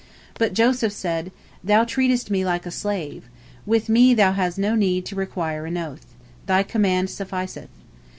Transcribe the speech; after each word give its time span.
But 0.39 0.55
Joseph 0.55 0.91
said: 0.93 1.31
"Thou 1.63 1.83
treatest 1.83 2.31
me 2.31 2.43
like 2.43 2.65
a 2.65 2.71
slave. 2.71 3.25
With 3.67 3.87
me 3.87 4.15
thou 4.15 4.31
hast 4.31 4.57
no 4.57 4.73
need 4.73 5.05
to 5.05 5.15
require 5.15 5.67
an 5.67 5.77
oath. 5.77 6.07
Thy 6.47 6.63
command 6.63 7.11
sufficeth." 7.11 7.69